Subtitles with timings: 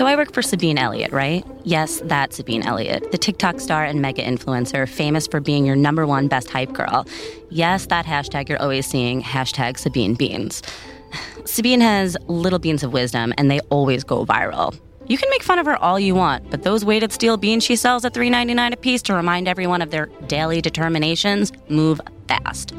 [0.00, 1.44] So I work for Sabine Eliot, right?
[1.62, 6.06] Yes, that Sabine Eliot, the TikTok star and mega influencer, famous for being your number
[6.06, 7.06] one best hype girl.
[7.50, 10.62] Yes, that hashtag you're always seeing, hashtag Sabine Beans.
[11.44, 14.74] Sabine has little beans of wisdom, and they always go viral.
[15.06, 17.76] You can make fun of her all you want, but those weighted steel beans she
[17.76, 22.72] sells at $3.99 a piece to remind everyone of their daily determinations move fast.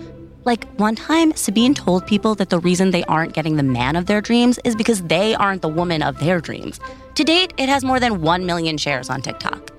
[0.43, 4.07] Like one time, Sabine told people that the reason they aren't getting the man of
[4.07, 6.79] their dreams is because they aren't the woman of their dreams.
[7.13, 9.69] To date, it has more than 1 million shares on TikTok.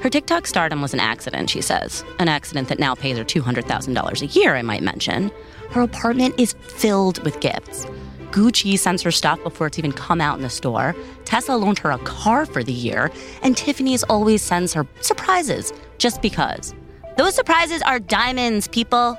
[0.00, 2.04] Her TikTok stardom was an accident, she says.
[2.20, 5.32] An accident that now pays her $200,000 a year, I might mention.
[5.70, 7.86] Her apartment is filled with gifts.
[8.30, 10.94] Gucci sends her stuff before it's even come out in the store.
[11.24, 13.10] Tesla loaned her a car for the year.
[13.42, 16.74] And Tiffany's always sends her surprises, just because.
[17.16, 19.18] Those surprises are diamonds, people.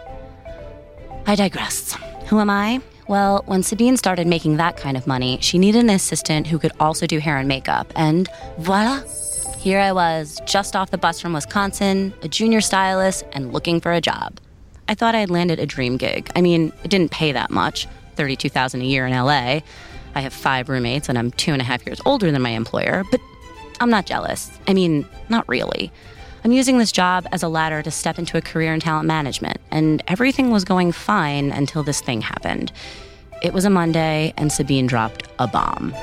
[1.26, 1.94] I digress.
[2.28, 2.82] Who am I?
[3.08, 6.72] Well, when Sabine started making that kind of money, she needed an assistant who could
[6.80, 7.92] also do hair and makeup.
[7.96, 9.02] And voila,
[9.58, 13.92] here I was, just off the bus from Wisconsin, a junior stylist, and looking for
[13.92, 14.40] a job.
[14.88, 16.32] I thought I had landed a dream gig.
[16.36, 19.60] I mean, it didn't pay that much 32000 a year in LA.
[20.16, 23.04] I have five roommates, and I'm two and a half years older than my employer,
[23.12, 23.22] but
[23.80, 24.52] I'm not jealous.
[24.68, 25.92] I mean, not really.
[26.44, 29.62] I'm using this job as a ladder to step into a career in talent management,
[29.70, 32.72] and everything was going fine until this thing happened.
[33.44, 35.94] It was a Monday, and Sabine dropped a bomb.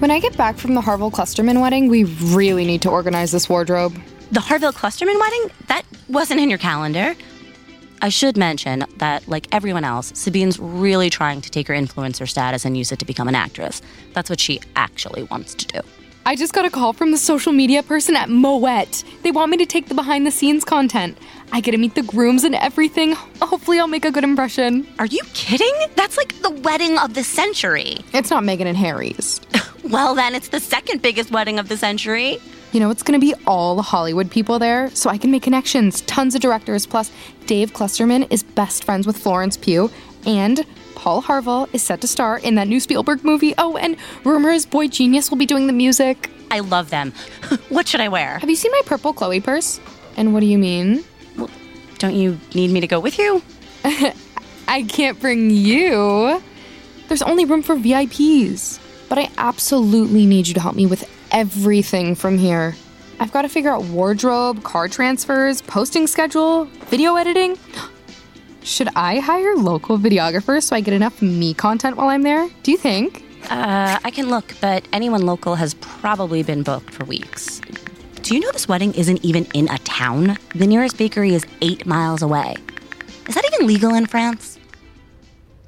[0.00, 3.48] When I get back from the Harville Clusterman wedding, we really need to organize this
[3.48, 3.96] wardrobe.
[4.32, 5.50] The Harville Clusterman wedding?
[5.68, 7.14] That wasn't in your calendar.
[8.00, 12.64] I should mention that, like everyone else, Sabine's really trying to take her influencer status
[12.64, 13.82] and use it to become an actress.
[14.14, 15.80] That's what she actually wants to do.
[16.28, 19.02] I just got a call from the social media person at Moet.
[19.22, 21.16] They want me to take the behind the scenes content.
[21.52, 23.14] I get to meet the grooms and everything.
[23.40, 24.86] Hopefully, I'll make a good impression.
[24.98, 25.72] Are you kidding?
[25.96, 28.00] That's like the wedding of the century.
[28.12, 29.40] It's not Meghan and Harry's.
[29.84, 32.38] well, then it's the second biggest wedding of the century.
[32.72, 36.02] You know, it's gonna be all the Hollywood people there, so I can make connections.
[36.02, 36.86] Tons of directors.
[36.86, 37.10] Plus,
[37.46, 39.90] Dave Clusterman is best friends with Florence Pugh,
[40.26, 40.64] and
[40.94, 43.54] Paul Harville is set to star in that new Spielberg movie.
[43.56, 46.30] Oh, and rumors boygenius will be doing the music.
[46.50, 47.12] I love them.
[47.68, 48.38] what should I wear?
[48.38, 49.80] Have you seen my purple Chloe purse?
[50.16, 51.04] And what do you mean?
[51.36, 51.50] Well,
[51.98, 53.42] don't you need me to go with you?
[54.68, 56.42] I can't bring you.
[57.06, 58.80] There's only room for VIPs.
[59.08, 62.74] But I absolutely need you to help me with everything from here.
[63.20, 67.58] I've got to figure out wardrobe, car transfers, posting schedule, video editing.
[68.62, 72.48] Should I hire local videographers so I get enough me content while I'm there?
[72.62, 73.24] Do you think?
[73.50, 77.60] Uh, I can look, but anyone local has probably been booked for weeks.
[78.22, 80.36] Do you know this wedding isn't even in a town?
[80.54, 82.56] The nearest bakery is eight miles away.
[83.26, 84.58] Is that even legal in France?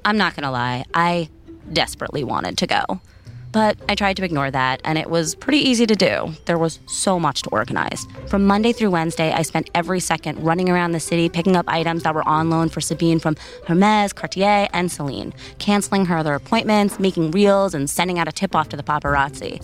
[0.05, 1.29] I'm not gonna lie, I
[1.73, 3.01] desperately wanted to go.
[3.51, 6.33] But I tried to ignore that, and it was pretty easy to do.
[6.45, 8.07] There was so much to organize.
[8.27, 12.03] From Monday through Wednesday, I spent every second running around the city picking up items
[12.03, 13.35] that were on loan for Sabine from
[13.67, 18.55] Hermes, Cartier, and Celine, canceling her other appointments, making reels, and sending out a tip
[18.55, 19.61] off to the paparazzi.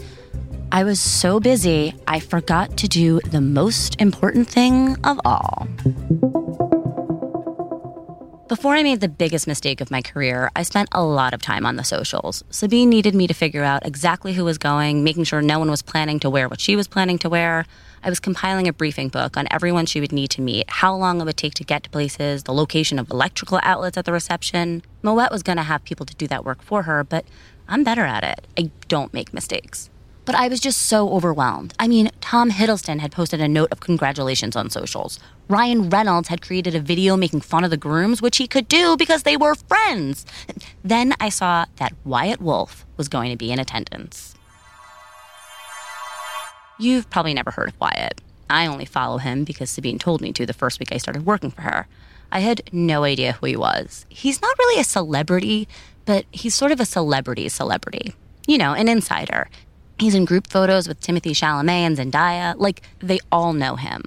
[0.71, 5.65] I was so busy, I forgot to do the most important thing of all.
[8.47, 11.65] Before I made the biggest mistake of my career, I spent a lot of time
[11.65, 12.45] on the socials.
[12.49, 15.81] Sabine needed me to figure out exactly who was going, making sure no one was
[15.81, 17.65] planning to wear what she was planning to wear.
[18.03, 21.19] I was compiling a briefing book on everyone she would need to meet, how long
[21.19, 24.81] it would take to get to places, the location of electrical outlets at the reception.
[25.03, 27.25] Moet was going to have people to do that work for her, but
[27.67, 28.47] I'm better at it.
[28.57, 29.89] I don't make mistakes.
[30.27, 31.73] But I was just so overwhelmed.
[31.79, 35.21] I mean, Tom Hiddleston had posted a note of congratulations on socials.
[35.47, 38.97] Ryan Reynolds had created a video making fun of the grooms, which he could do
[38.97, 40.25] because they were friends.
[40.83, 44.35] Then I saw that Wyatt Wolfe was going to be in attendance.
[46.77, 48.19] You've probably never heard of Wyatt.
[48.49, 51.51] I only follow him because Sabine told me to the first week I started working
[51.51, 51.87] for her.
[52.33, 54.05] I had no idea who he was.
[54.09, 55.69] He's not really a celebrity,
[56.03, 58.13] but he's sort of a celebrity celebrity.
[58.45, 59.49] You know, an insider.
[59.99, 62.55] He's in group photos with Timothée Chalamet and Zendaya.
[62.57, 64.03] Like, they all know him.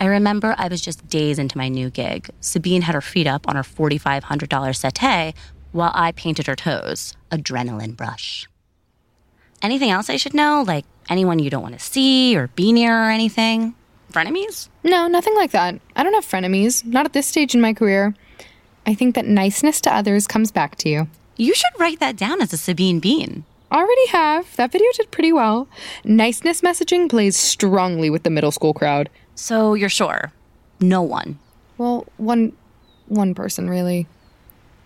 [0.00, 2.30] I remember I was just days into my new gig.
[2.40, 5.34] Sabine had her feet up on her $4,500 settee
[5.72, 7.14] while I painted her toes.
[7.30, 8.48] Adrenaline brush.
[9.62, 10.62] Anything else I should know?
[10.66, 13.74] Like anyone you don't want to see or be near or anything?
[14.12, 14.68] Frenemies?
[14.84, 15.80] No, nothing like that.
[15.96, 18.14] I don't have frenemies, not at this stage in my career.
[18.86, 21.08] I think that niceness to others comes back to you.
[21.36, 23.44] You should write that down as a Sabine Bean.
[23.74, 24.54] Already have.
[24.54, 25.66] That video did pretty well.
[26.04, 29.10] Niceness messaging plays strongly with the middle school crowd.
[29.34, 30.32] So you're sure?
[30.80, 31.40] No one.
[31.76, 32.52] Well, one
[33.08, 34.06] one person really.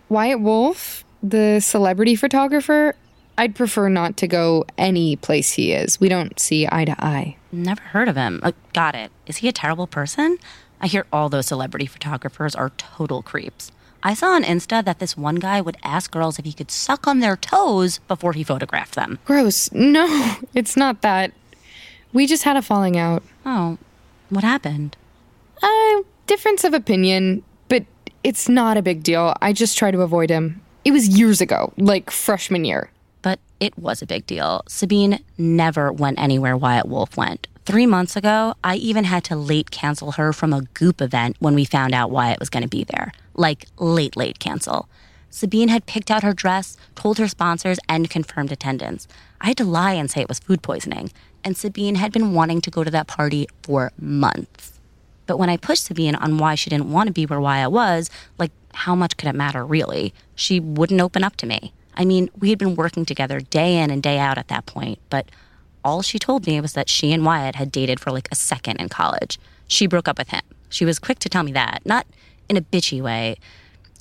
[0.09, 1.03] Wyatt Wolfe?
[1.21, 2.95] The celebrity photographer?
[3.37, 5.99] I'd prefer not to go any place he is.
[5.99, 7.37] We don't see eye to eye.
[7.51, 8.39] Never heard of him.
[8.41, 9.11] Uh, got it.
[9.27, 10.39] Is he a terrible person?
[10.81, 13.71] I hear all those celebrity photographers are total creeps.
[14.01, 17.07] I saw on Insta that this one guy would ask girls if he could suck
[17.07, 19.19] on their toes before he photographed them.
[19.25, 19.71] Gross.
[19.71, 21.31] No, it's not that.
[22.13, 23.23] We just had a falling out.
[23.45, 23.77] Oh,
[24.29, 24.95] what happened?
[25.61, 27.85] Uh, difference of opinion, but
[28.23, 29.35] it's not a big deal.
[29.41, 30.61] I just try to avoid him.
[30.85, 32.89] It was years ago, like freshman year.
[33.21, 34.63] But it was a big deal.
[34.67, 37.47] Sabine never went anywhere Wyatt Wolfe went.
[37.69, 41.53] Three months ago, I even had to late cancel her from a goop event when
[41.53, 43.11] we found out Wyatt was going to be there.
[43.35, 44.89] Like, late, late cancel.
[45.29, 49.07] Sabine had picked out her dress, told her sponsors, and confirmed attendance.
[49.39, 51.11] I had to lie and say it was food poisoning.
[51.43, 54.79] And Sabine had been wanting to go to that party for months.
[55.27, 58.09] But when I pushed Sabine on why she didn't want to be where Wyatt was,
[58.39, 60.11] like, how much could it matter really?
[60.33, 61.73] She wouldn't open up to me.
[61.93, 64.97] I mean, we had been working together day in and day out at that point,
[65.11, 65.29] but
[65.83, 68.77] all she told me was that she and Wyatt had dated for like a second
[68.77, 69.39] in college.
[69.67, 70.41] She broke up with him.
[70.69, 72.05] She was quick to tell me that, not
[72.47, 73.37] in a bitchy way,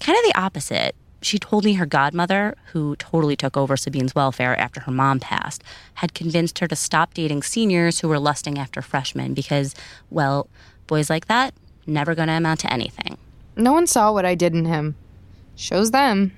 [0.01, 0.95] kind of the opposite.
[1.21, 5.65] She told me her godmother, who totally took over Sabine's welfare after her mom passed,
[5.95, 9.75] had convinced her to stop dating seniors who were lusting after freshmen because,
[10.11, 10.49] well,
[10.87, 11.55] boys like that
[11.87, 13.19] never to amount to anything.
[13.57, 14.95] No one saw what I did in him.
[15.57, 16.33] Shows them.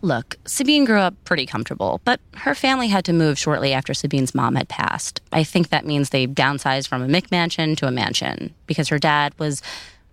[0.00, 4.34] Look, Sabine grew up pretty comfortable, but her family had to move shortly after Sabine's
[4.34, 5.20] mom had passed.
[5.32, 9.34] I think that means they downsized from a McMansion to a mansion because her dad
[9.38, 9.60] was,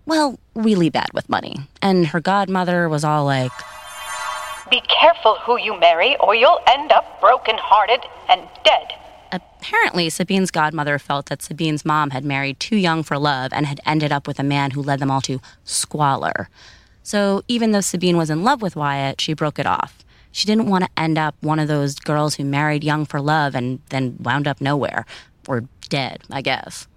[0.04, 1.56] well, really bad with money.
[1.82, 3.52] And her godmother was all like,
[4.70, 8.92] Be careful who you marry, or you'll end up broken-hearted and dead.
[9.30, 13.80] Apparently, Sabine's godmother felt that Sabine's mom had married too young for love and had
[13.86, 16.48] ended up with a man who led them all to squalor.
[17.06, 20.04] So even though Sabine was in love with Wyatt, she broke it off.
[20.32, 23.54] She didn't want to end up one of those girls who married young for love
[23.54, 25.06] and then wound up nowhere,
[25.46, 26.88] or dead, I guess.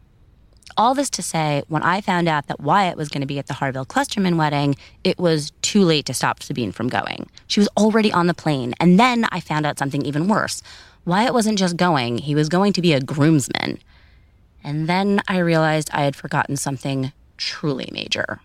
[0.76, 3.46] All this to say, when I found out that Wyatt was going to be at
[3.46, 7.30] the Harville Clusterman wedding, it was too late to stop Sabine from going.
[7.46, 10.64] She was already on the plane, and then I found out something even worse.
[11.06, 13.78] Wyatt wasn't just going, he was going to be a groomsman.
[14.64, 18.42] And then I realized I had forgotten something truly major.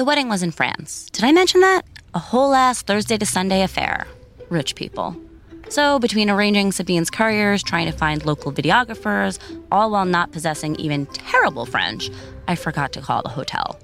[0.00, 1.10] The wedding was in France.
[1.12, 1.82] Did I mention that?
[2.14, 4.06] A whole ass Thursday to Sunday affair.
[4.48, 5.14] Rich people.
[5.68, 9.38] So, between arranging Sabine's couriers, trying to find local videographers,
[9.70, 12.08] all while not possessing even terrible French,
[12.48, 13.78] I forgot to call the hotel.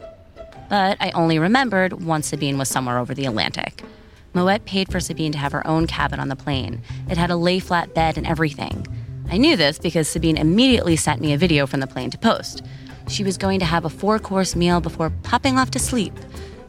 [0.70, 3.84] But I only remembered once Sabine was somewhere over the Atlantic.
[4.32, 6.80] Moet paid for Sabine to have her own cabin on the plane.
[7.10, 8.86] It had a lay flat bed and everything.
[9.30, 12.62] I knew this because Sabine immediately sent me a video from the plane to post.
[13.08, 16.12] She was going to have a four course meal before popping off to sleep.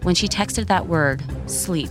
[0.04, 1.90] When she texted that word, sleep,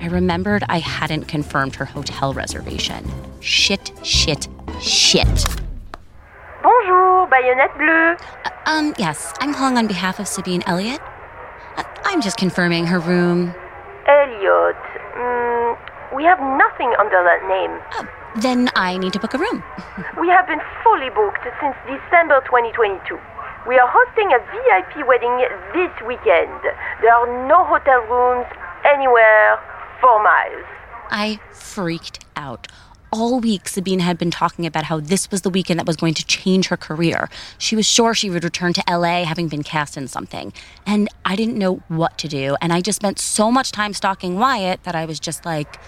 [0.00, 3.04] I remembered I hadn't confirmed her hotel reservation.
[3.40, 4.48] Shit, shit,
[4.80, 5.46] shit.
[6.62, 8.16] Bonjour, Baïonnette Bleue.
[8.44, 11.00] Uh, um, yes, I'm calling on behalf of Sabine Eliot.
[11.76, 13.54] Uh, I'm just confirming her room.
[14.08, 14.76] Eliot.
[15.14, 17.78] Mm, we have nothing under that name.
[17.98, 18.06] Uh,
[18.40, 19.62] then I need to book a room.
[20.20, 23.18] we have been fully booked since December 2022.
[23.66, 25.38] We are hosting a VIP wedding
[25.74, 26.60] this weekend.
[27.02, 28.46] There are no hotel rooms
[28.84, 29.58] anywhere
[30.00, 30.64] for miles.
[31.10, 32.68] I freaked out.
[33.10, 36.14] All week, Sabine had been talking about how this was the weekend that was going
[36.14, 37.28] to change her career.
[37.58, 40.52] She was sure she would return to LA having been cast in something.
[40.86, 42.56] And I didn't know what to do.
[42.60, 45.80] And I just spent so much time stalking Wyatt that I was just like,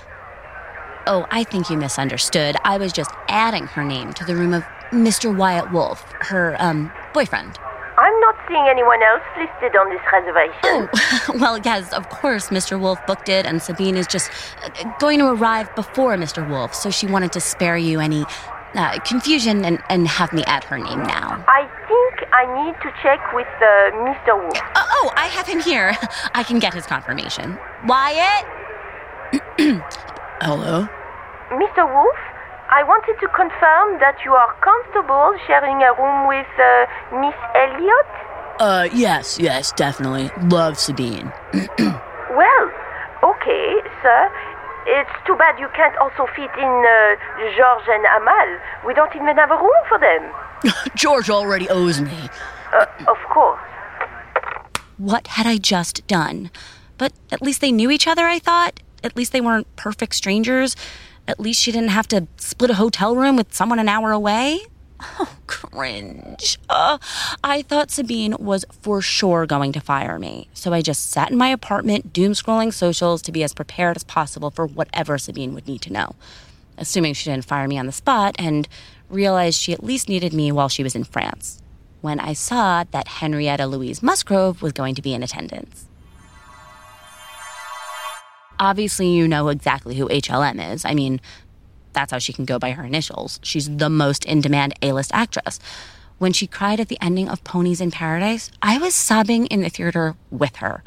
[1.07, 2.57] oh, I think you misunderstood.
[2.65, 5.35] I was just adding her name to the room of Mr.
[5.35, 7.57] Wyatt Wolfe, her um, boyfriend.
[7.99, 10.55] I'm not seeing anyone else listed on this reservation.
[10.63, 12.79] Oh, well, yes, of course, Mr.
[12.79, 14.31] Wolfe booked it, and Sabine is just
[14.63, 16.49] uh, going to arrive before Mr.
[16.49, 18.25] Wolfe, so she wanted to spare you any
[18.75, 21.45] uh, confusion and, and have me add her name now.
[21.49, 24.41] I think I need to check with uh, Mr.
[24.41, 24.63] Wolfe.
[24.77, 25.97] Oh, oh, I have him here.
[26.35, 27.59] I can get his confirmation.
[27.85, 28.45] Wyatt?
[30.41, 30.87] Hello?
[31.51, 31.93] Mr.
[31.93, 32.28] Wolfe?
[32.71, 36.85] I wanted to confirm that you are comfortable sharing a room with uh,
[37.17, 38.11] Miss Eliot?
[38.61, 40.29] Uh, yes, yes, definitely.
[40.49, 41.33] Love Sabine.
[42.37, 42.65] well,
[43.25, 44.31] okay, sir.
[44.85, 47.17] It's too bad you can't also fit in uh,
[47.57, 48.59] George and Amal.
[48.87, 50.31] We don't even have a room for them.
[50.95, 52.29] George already owes me.
[52.75, 53.61] Uh, of course.
[54.99, 56.51] What had I just done?
[56.99, 58.81] But at least they knew each other, I thought.
[59.03, 60.77] At least they weren't perfect strangers.
[61.29, 64.63] At least she didn't have to split a hotel room with someone an hour away.
[65.01, 66.59] Oh, cringe.
[66.71, 66.97] Uh,
[67.45, 70.49] I thought Sabine was for sure going to fire me.
[70.55, 74.05] So I just sat in my apartment, doom scrolling socials to be as prepared as
[74.05, 76.17] possible for whatever Sabine would need to know.
[76.79, 78.67] Assuming she didn't fire me on the spot and
[79.11, 81.63] realized she at least needed me while she was in France.
[82.01, 85.88] When I saw that Henrietta Louise Musgrove was going to be in attendance.
[88.61, 90.85] Obviously, you know exactly who HLM is.
[90.85, 91.21] I mean,
[91.93, 93.41] that's how she can go by her initials.
[93.43, 95.59] She's the most in demand A list actress.
[96.19, 99.69] When she cried at the ending of Ponies in Paradise, I was sobbing in the
[99.69, 100.83] theater with her.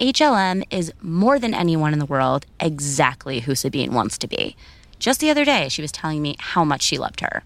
[0.00, 4.56] HLM is more than anyone in the world exactly who Sabine wants to be.
[4.98, 7.44] Just the other day, she was telling me how much she loved her.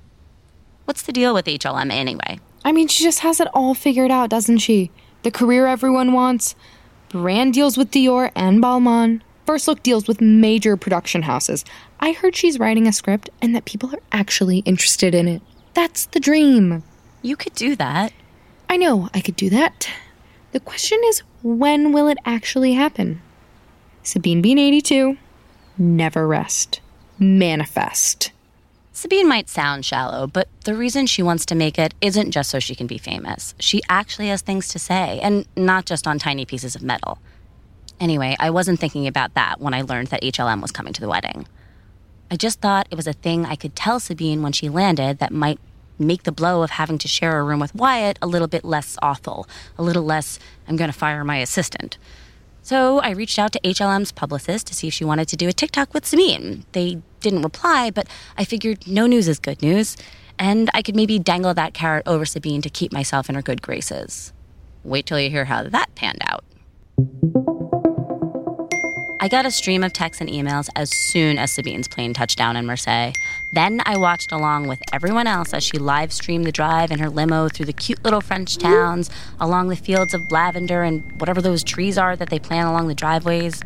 [0.84, 2.40] What's the deal with HLM anyway?
[2.64, 4.90] I mean, she just has it all figured out, doesn't she?
[5.22, 6.54] The career everyone wants,
[7.08, 11.64] brand deals with Dior and Balmain, first look deals with major production houses.
[11.98, 15.42] I heard she's writing a script and that people are actually interested in it.
[15.74, 16.84] That's the dream.
[17.20, 18.12] You could do that.
[18.68, 19.90] I know I could do that.
[20.52, 23.22] The question is when will it actually happen?
[24.04, 25.18] Sabine Bean 82,
[25.76, 26.80] never rest.
[27.18, 28.30] Manifest.
[28.92, 32.60] Sabine might sound shallow, but the reason she wants to make it isn't just so
[32.60, 33.56] she can be famous.
[33.58, 37.18] She actually has things to say, and not just on tiny pieces of metal.
[38.00, 41.08] Anyway, I wasn't thinking about that when I learned that HLM was coming to the
[41.08, 41.46] wedding.
[42.30, 45.32] I just thought it was a thing I could tell Sabine when she landed that
[45.32, 45.60] might
[45.98, 48.96] make the blow of having to share a room with Wyatt a little bit less
[49.02, 51.98] awful, a little less, I'm going to fire my assistant.
[52.62, 55.52] So I reached out to HLM's publicist to see if she wanted to do a
[55.52, 56.64] TikTok with Sabine.
[56.72, 58.06] They didn't reply, but
[58.38, 59.96] I figured no news is good news,
[60.38, 63.60] and I could maybe dangle that carrot over Sabine to keep myself in her good
[63.60, 64.32] graces.
[64.84, 66.44] Wait till you hear how that panned out.
[69.22, 72.56] I got a stream of texts and emails as soon as Sabine's plane touched down
[72.56, 73.12] in Marseille.
[73.52, 77.10] Then I watched along with everyone else as she live streamed the drive in her
[77.10, 81.62] limo through the cute little French towns, along the fields of lavender and whatever those
[81.62, 83.60] trees are that they plant along the driveways.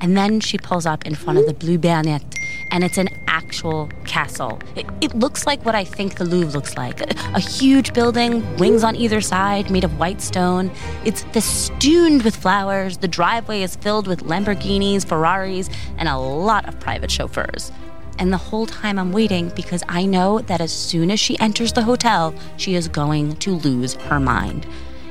[0.00, 2.24] And then she pulls up in front of the Blue Bernette,
[2.70, 4.60] and it's an actual castle.
[4.76, 8.56] It, it, looks like what I think the Louvre looks like a, a, huge building,
[8.58, 10.70] wings on either side, made of white stone.
[11.04, 12.98] It's festooned with flowers.
[12.98, 17.72] The driveway is filled with Lamborghinis, Ferraris, and a lot of private chauffeurs.
[18.20, 21.72] And the whole time I'm waiting because I know that as soon as she enters
[21.72, 24.64] the hotel, she is going to lose her mind.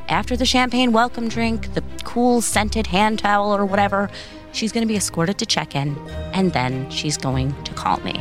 [0.08, 4.10] After the champagne welcome drink, the cool scented hand towel or whatever,
[4.54, 5.98] She's going to be escorted to check in,
[6.34, 8.14] and then she's going to call me.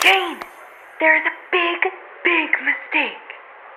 [0.00, 0.40] Jane,
[0.98, 1.78] there is a big,
[2.24, 3.20] big mistake.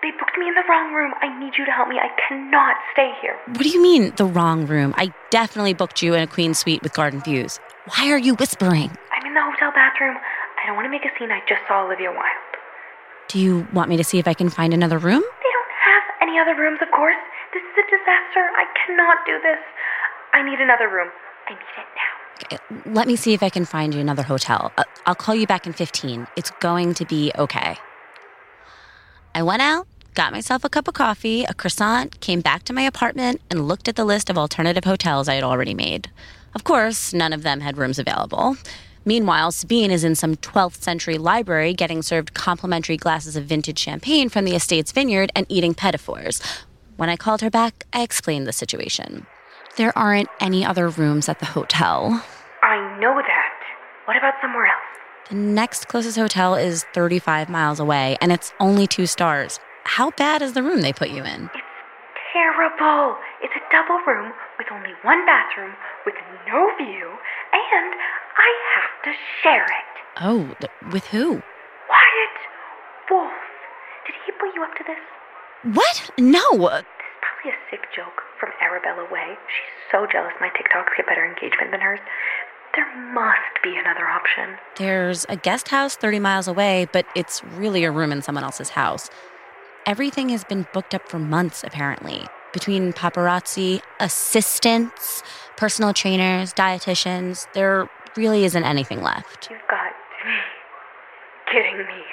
[0.01, 1.13] They booked me in the wrong room.
[1.21, 1.99] I need you to help me.
[1.99, 3.37] I cannot stay here.
[3.47, 4.93] What do you mean, the wrong room?
[4.97, 7.59] I definitely booked you in a queen suite with garden views.
[7.95, 8.89] Why are you whispering?
[9.11, 10.17] I'm in the hotel bathroom.
[10.63, 11.29] I don't want to make a scene.
[11.29, 12.55] I just saw Olivia Wilde.
[13.27, 15.21] Do you want me to see if I can find another room?
[15.21, 17.19] They don't have any other rooms, of course.
[17.53, 18.47] This is a disaster.
[18.55, 19.59] I cannot do this.
[20.33, 21.09] I need another room.
[21.47, 22.11] I need it now.
[22.43, 24.71] Okay, let me see if I can find you another hotel.
[24.77, 26.27] Uh, I'll call you back in 15.
[26.35, 27.77] It's going to be okay.
[29.35, 32.81] I went out, got myself a cup of coffee, a croissant, came back to my
[32.81, 36.09] apartment, and looked at the list of alternative hotels I had already made.
[36.55, 38.57] Of course, none of them had rooms available.
[39.05, 44.29] Meanwhile, Sabine is in some 12th century library getting served complimentary glasses of vintage champagne
[44.29, 46.41] from the estate's vineyard and eating petitfours.
[46.97, 49.25] When I called her back, I explained the situation.
[49.77, 52.23] There aren't any other rooms at the hotel.
[52.61, 53.53] I know that.
[54.05, 55.29] What about somewhere else?
[55.29, 59.59] The next closest hotel is 35 miles away, and it's only two stars.
[59.85, 61.49] How bad is the room they put you in?
[61.55, 61.63] It's
[62.33, 63.15] terrible.
[63.41, 65.71] It's a double room with only one bathroom,
[66.05, 66.15] with
[66.47, 67.07] no view,
[67.53, 67.93] and
[68.37, 69.11] I have to
[69.41, 69.91] share it.
[70.19, 70.53] Oh,
[70.91, 71.29] with who?
[71.87, 72.37] Wyatt
[73.09, 73.31] Wolfe.
[74.05, 75.75] Did he put you up to this?
[75.75, 76.11] What?
[76.17, 76.49] No
[77.49, 79.33] a sick joke from Arabella Way.
[79.47, 81.99] She's so jealous my TikToks get better engagement than hers.
[82.75, 84.57] There must be another option.
[84.77, 88.69] There's a guest house 30 miles away, but it's really a room in someone else's
[88.69, 89.09] house.
[89.85, 92.27] Everything has been booked up for months, apparently.
[92.53, 95.23] Between paparazzi, assistants,
[95.57, 99.49] personal trainers, dietitians, there really isn't anything left.
[99.49, 102.03] You've got to be kidding me.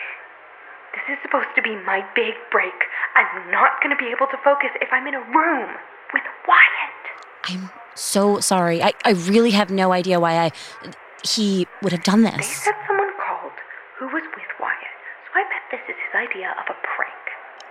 [0.94, 2.75] This is supposed to be my big break.
[3.19, 5.75] I'm not going to be able to focus if I'm in a room
[6.15, 7.03] with Wyatt.
[7.51, 8.81] I'm so sorry.
[8.81, 10.53] I, I really have no idea why I.
[11.27, 12.37] He would have done this.
[12.37, 13.59] They said someone called
[13.99, 17.25] who was with Wyatt, so I bet this is his idea of a prank.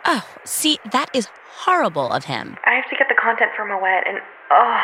[0.06, 1.30] Oh, see, that is
[1.64, 2.58] horrible of him.
[2.66, 4.20] I have to get the content for Moet, and
[4.52, 4.84] oh,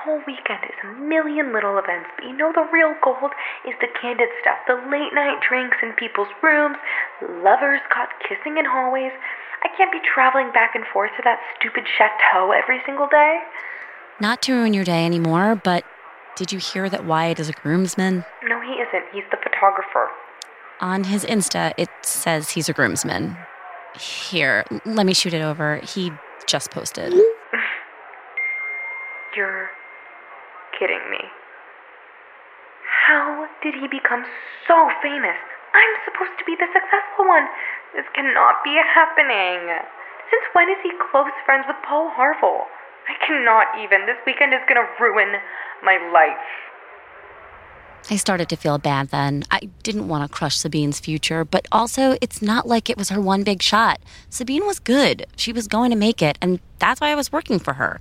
[0.00, 3.32] whole weekend is a million little events, but you know the real gold
[3.68, 4.56] is the candid stuff.
[4.66, 6.76] The late night drinks in people's rooms,
[7.44, 9.12] lovers caught kissing in hallways.
[9.62, 13.40] I can't be traveling back and forth to that stupid chateau every single day.
[14.20, 15.84] Not to ruin your day anymore, but
[16.36, 18.24] did you hear that Wyatt is a groomsman?
[18.44, 19.04] No, he isn't.
[19.12, 20.08] He's the photographer.
[20.80, 23.36] On his Insta, it says he's a groomsman.
[23.98, 25.80] Here, let me shoot it over.
[25.84, 26.10] He
[26.46, 27.12] just posted.
[29.36, 29.70] You're
[30.80, 31.20] kidding me.
[33.04, 34.24] How did he become
[34.64, 35.36] so famous?
[35.76, 37.44] I'm supposed to be the successful one.
[37.92, 39.68] This cannot be happening.
[40.32, 42.64] Since when is he close friends with Paul Harville?
[43.04, 44.08] I cannot even.
[44.08, 45.36] This weekend is gonna ruin
[45.84, 46.48] my life.
[48.08, 49.44] I started to feel bad then.
[49.50, 53.20] I didn't want to crush Sabine's future, but also it's not like it was her
[53.20, 54.00] one big shot.
[54.30, 55.26] Sabine was good.
[55.36, 57.98] She was going to make it, and that's why I was working for her.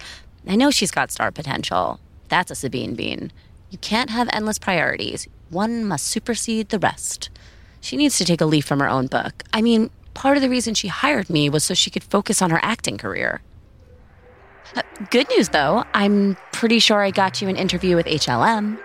[0.47, 1.99] I know she's got star potential.
[2.29, 3.31] That's a Sabine Bean.
[3.69, 5.27] You can't have endless priorities.
[5.49, 7.29] One must supersede the rest.
[7.81, 9.43] She needs to take a leaf from her own book.
[9.53, 12.49] I mean, part of the reason she hired me was so she could focus on
[12.49, 13.41] her acting career.
[14.75, 15.83] Uh, good news, though.
[15.93, 18.77] I'm pretty sure I got you an interview with HLM.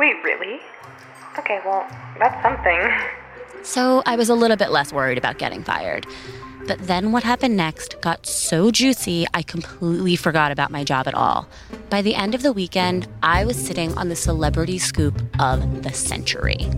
[0.00, 0.60] Wait, really?
[1.38, 1.86] Okay, well,
[2.18, 2.80] that's something.
[3.62, 6.06] So I was a little bit less worried about getting fired.
[6.66, 11.14] But then what happened next got so juicy, I completely forgot about my job at
[11.14, 11.46] all.
[11.90, 15.92] By the end of the weekend, I was sitting on the celebrity scoop of the
[15.92, 16.70] century.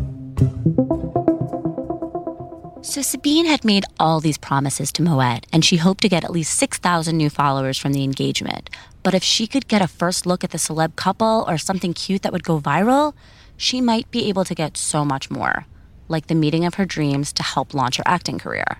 [2.82, 6.30] So Sabine had made all these promises to Moet, and she hoped to get at
[6.30, 8.70] least 6,000 new followers from the engagement.
[9.02, 12.22] But if she could get a first look at the celeb couple or something cute
[12.22, 13.14] that would go viral,
[13.56, 15.66] she might be able to get so much more,
[16.08, 18.78] like the meeting of her dreams to help launch her acting career.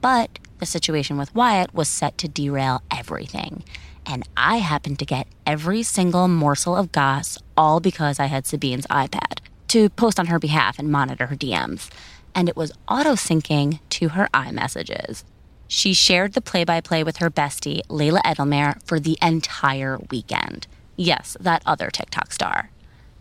[0.00, 3.64] But the situation with Wyatt was set to derail everything.
[4.04, 8.86] And I happened to get every single morsel of goss all because I had Sabine's
[8.86, 9.38] iPad
[9.68, 11.90] to post on her behalf and monitor her DMs
[12.36, 15.24] and it was auto syncing to her iMessages.
[15.66, 20.68] She shared the play by play with her bestie, Layla Edelmare, for the entire weekend.
[20.96, 22.70] Yes, that other TikTok star.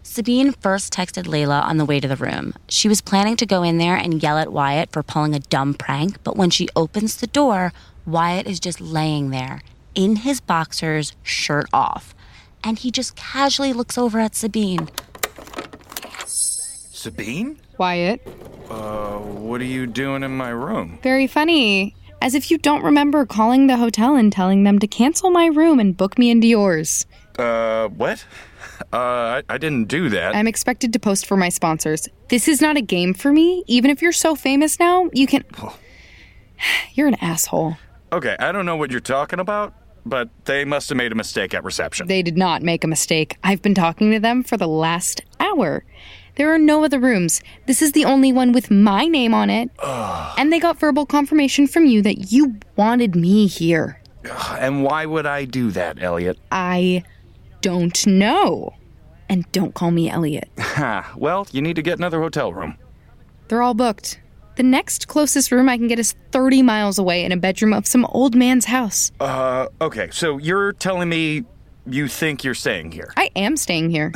[0.05, 2.53] Sabine first texted Layla on the way to the room.
[2.69, 5.73] She was planning to go in there and yell at Wyatt for pulling a dumb
[5.73, 7.73] prank, but when she opens the door,
[8.05, 9.61] Wyatt is just laying there,
[9.95, 12.13] in his boxers, shirt off.
[12.63, 14.89] And he just casually looks over at Sabine.
[16.27, 17.57] Sabine?
[17.79, 18.25] Wyatt.
[18.69, 20.99] Uh, what are you doing in my room?
[21.01, 21.95] Very funny.
[22.21, 25.79] As if you don't remember calling the hotel and telling them to cancel my room
[25.79, 27.07] and book me into yours.
[27.37, 28.23] Uh, what?
[28.93, 30.35] Uh, I, I didn't do that.
[30.35, 32.07] I'm expected to post for my sponsors.
[32.29, 33.63] This is not a game for me.
[33.67, 35.43] Even if you're so famous now, you can.
[36.93, 37.77] You're an asshole.
[38.13, 39.73] Okay, I don't know what you're talking about,
[40.05, 42.07] but they must have made a mistake at reception.
[42.07, 43.37] They did not make a mistake.
[43.43, 45.83] I've been talking to them for the last hour.
[46.35, 47.41] There are no other rooms.
[47.65, 49.69] This is the only one with my name on it.
[49.83, 54.01] and they got verbal confirmation from you that you wanted me here.
[54.59, 56.37] and why would I do that, Eliot?
[56.51, 57.03] I
[57.65, 58.75] don't know.
[59.27, 60.49] And don't call me Eliot.
[60.59, 62.77] Ha, well, you need to get another hotel room.
[63.47, 64.19] They're all booked.
[64.55, 67.87] The next closest room I can get is 30 miles away in a bedroom of
[67.87, 69.11] some old man's house.
[69.19, 71.43] Uh, okay, so you're telling me
[71.87, 73.13] you think you're staying here?
[73.17, 74.11] I am staying here.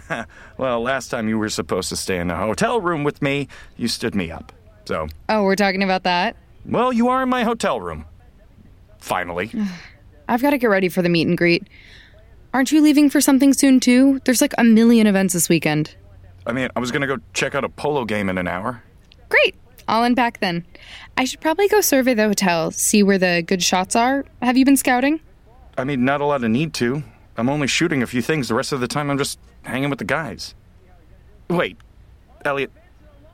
[0.56, 3.86] well, last time you were supposed to stay in a hotel room with me, you
[3.86, 4.50] stood me up.
[4.86, 6.34] So, oh, we're talking about that?
[6.64, 8.06] well, you are in my hotel room.
[8.98, 9.52] Finally.
[10.28, 11.68] I've got to get ready for the meet and greet.
[12.54, 14.20] Aren't you leaving for something soon, too?
[14.24, 15.94] There's like a million events this weekend.
[16.46, 18.82] I mean, I was gonna go check out a polo game in an hour.
[19.28, 19.54] Great.
[19.86, 20.66] I'll unpack then.
[21.16, 24.24] I should probably go survey the hotel, see where the good shots are.
[24.40, 25.20] Have you been scouting?
[25.76, 27.02] I mean, not a lot of need to.
[27.36, 28.48] I'm only shooting a few things.
[28.48, 30.54] The rest of the time, I'm just hanging with the guys.
[31.48, 31.76] Wait,
[32.44, 32.70] Eliot,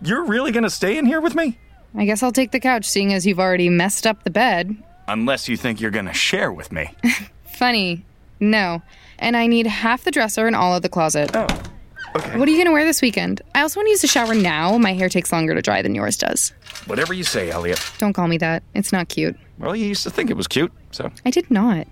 [0.03, 1.59] you're really gonna stay in here with me?
[1.97, 4.77] I guess I'll take the couch, seeing as you've already messed up the bed.
[5.07, 6.91] Unless you think you're gonna share with me.
[7.45, 8.05] Funny.
[8.41, 8.83] No.
[9.25, 11.31] And I need half the dresser and all of the closet.
[11.35, 11.47] oh,
[12.15, 12.39] okay.
[12.39, 13.41] What are you going to wear this weekend?
[13.55, 14.77] I also want to use the shower now.
[14.77, 16.53] My hair takes longer to dry than yours does.
[16.85, 17.81] Whatever you say, Eliot.
[17.97, 18.63] Don't call me that.
[18.75, 19.35] It's not cute.
[19.59, 21.11] Well, you used to think it was cute, so.
[21.25, 21.87] I did not.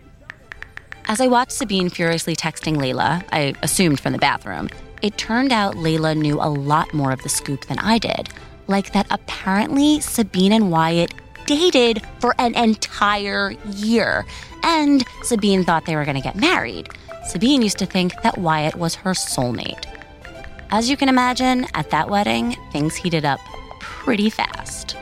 [1.06, 4.68] As I watched Sabine furiously texting Layla, I assumed from the bathroom,
[5.00, 8.28] it turned out Layla knew a lot more of the scoop than I did.
[8.66, 11.14] Like that apparently Sabine and Wyatt
[11.46, 14.26] dated for an entire year.
[14.62, 16.90] And Sabine thought they were going to get married.
[17.24, 19.87] Sabine used to think that Wyatt was her soulmate.
[20.70, 23.40] As you can imagine, at that wedding, things heated up
[23.80, 24.96] pretty fast.